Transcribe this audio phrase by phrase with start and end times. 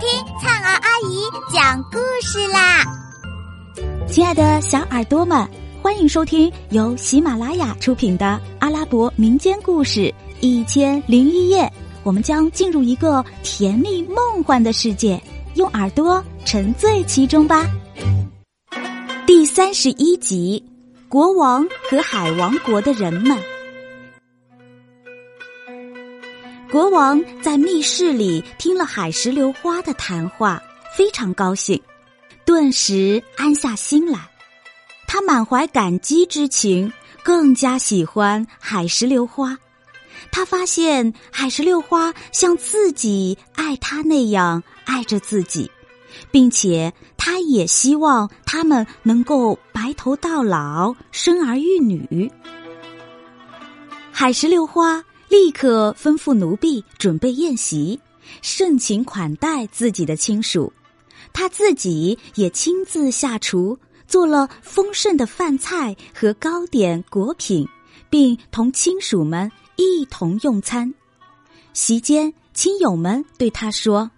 [0.00, 0.08] 听
[0.40, 2.84] 灿儿阿姨讲故事啦！
[4.06, 5.48] 亲爱的小耳朵们，
[5.82, 10.02] 欢迎收听由喜马拉雅出品的阿拉伯民间故事
[10.38, 11.64] 《一千零一夜》。
[12.04, 15.20] 我们将进入一个甜蜜梦幻的世界，
[15.54, 17.66] 用耳朵沉醉其中吧。
[19.26, 20.64] 第三十一集：
[21.08, 23.36] 国王和海王国的人们。
[26.70, 30.62] 国王在密室里听了海石榴花的谈话，
[30.94, 31.80] 非常高兴，
[32.44, 34.28] 顿时安下心来。
[35.06, 36.92] 他满怀感激之情，
[37.22, 39.56] 更加喜欢海石榴花。
[40.30, 45.70] 他发现海石榴花像自己爱他那样爱着自己，
[46.30, 52.30] 并且他也希望他们能够白头到老，生儿育女。
[54.12, 55.02] 海石榴花。
[55.28, 58.00] 立刻吩咐奴婢准备宴席，
[58.40, 60.72] 盛情款待自己的亲属。
[61.32, 67.68] 他自己也亲自下厨，做了丰盛的饭菜和糕点果品，
[68.08, 70.92] 并同亲属们一同用餐。
[71.74, 74.10] 席间，亲友们对他说：“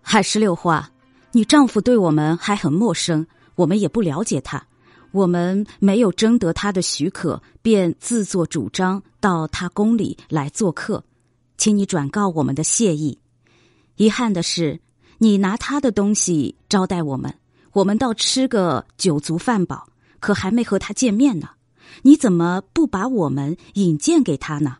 [0.00, 0.90] 海石榴花，
[1.32, 4.66] 你丈夫对我们还很陌生，我们也不了解他。”
[5.14, 11.04] 我们没有征得他的许可，便自作主张到他宫里来做客，
[11.56, 13.16] 请你转告我们的谢意。
[13.94, 14.80] 遗憾的是，
[15.18, 17.32] 你拿他的东西招待我们，
[17.74, 21.50] 我们倒吃个酒足饭饱，可还没和他见面呢。
[22.02, 24.78] 你怎么不把我们引荐给他呢？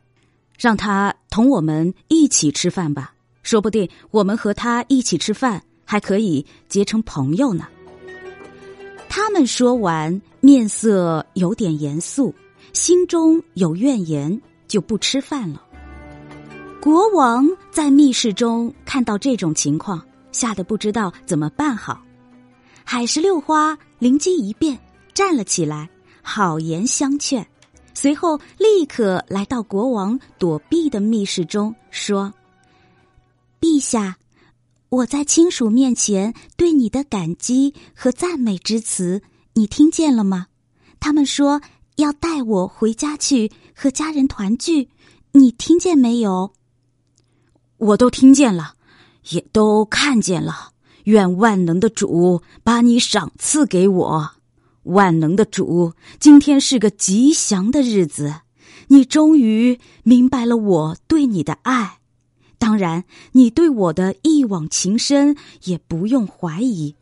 [0.59, 7.69] 让他同我们一起吃饭吧，说不定我们和他一起吃饭，还可以结成朋友呢。
[9.17, 12.35] 他们说完，面色有点严肃，
[12.73, 15.63] 心中有怨言，就不吃饭了。
[16.81, 22.03] 国王在密室中看到这种情况，吓得不知道怎么办好。
[22.83, 24.77] 海石榴花灵机一变，
[25.15, 25.89] 站了起来，
[26.21, 27.47] 好言相劝，
[27.95, 32.35] 随后立刻来到国王躲避的密室中，说
[33.63, 34.17] ：“陛下。”
[34.95, 39.23] 我在亲属面前对你的感激和赞美之词，
[39.55, 40.47] 你听见了吗？
[41.01, 41.61] 他们说
[41.97, 44.89] 要带我回家去和家人团聚，
[45.33, 46.53] 你听见没有？
[47.77, 48.75] 我都听见了，
[49.31, 50.71] 也都看见了。
[51.05, 54.31] 愿万能的主把你赏赐给我。
[54.85, 58.43] 万能的主，今天是个吉祥的日子，
[58.89, 61.99] 你终于明白了我对你的爱。
[62.65, 66.95] 当然，你对我的一往情深也不用怀疑。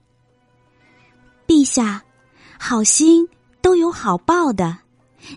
[1.47, 2.03] 陛下，
[2.59, 3.29] 好心
[3.61, 4.79] 都有好报的。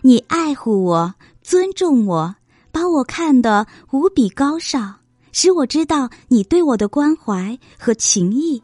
[0.02, 2.34] 你爱护我，尊重我，
[2.72, 4.94] 把我看得无比高尚，
[5.30, 8.60] 使我知道你对我的关怀和情谊。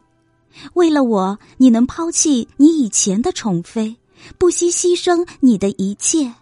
[0.73, 3.95] 为了我，你能抛弃你以前的宠妃，
[4.37, 6.33] 不惜牺牲你的一切。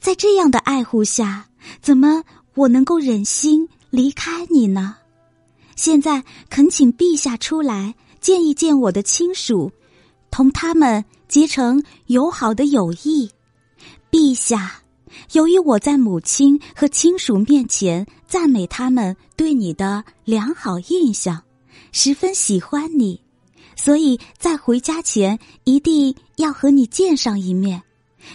[0.00, 1.48] 在这样的爱护下，
[1.80, 2.22] 怎么
[2.54, 3.68] 我能够忍心？
[3.92, 4.96] 离开你呢？
[5.76, 9.70] 现在恳请陛下出来见一见我的亲属，
[10.30, 13.30] 同他们结成友好的友谊。
[14.10, 14.82] 陛下，
[15.32, 21.42] 由于我在母亲和亲属面前赞美他们对你的良好印象，
[21.92, 23.20] 十分喜欢你，
[23.76, 27.82] 所以在回家前一定要和你见上一面。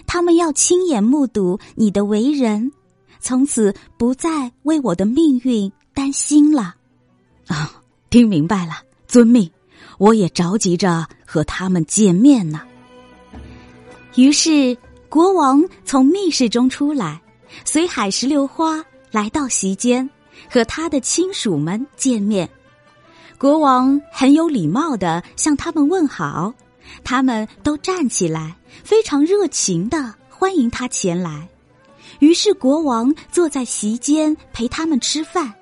[0.06, 2.72] 他们要亲眼目睹你的为人。
[3.19, 6.75] 从此不再为我的命运担心了，
[7.47, 8.73] 啊，听明白了，
[9.07, 9.50] 遵命。
[9.97, 12.61] 我也着急着和他们见面呢。
[14.16, 14.78] 于是
[15.09, 17.22] 国王从密室中出来，
[17.66, 20.07] 随海石榴花来到席间，
[20.49, 22.47] 和他的亲属们见面。
[23.39, 26.53] 国王很有礼貌的向他们问好，
[27.03, 31.47] 他们都站起来，非常热情的欢迎他前来。
[32.19, 35.53] 于是国王坐在席间陪他们吃饭，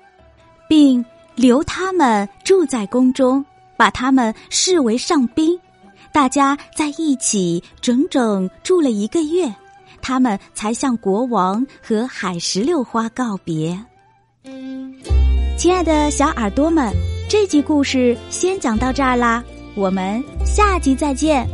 [0.68, 3.44] 并留他们住在宫中，
[3.76, 5.58] 把他们视为上宾。
[6.12, 9.54] 大家在一起整整住了一个月，
[10.00, 13.78] 他们才向国王和海石榴花告别。
[15.58, 16.90] 亲爱的小耳朵们，
[17.28, 19.44] 这集故事先讲到这儿啦，
[19.74, 21.46] 我们下集再见。